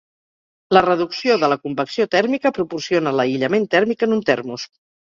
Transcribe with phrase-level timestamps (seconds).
[0.77, 4.73] La reducció de la convecció tèrmica proporciona l'aïllament tèrmic en un termos.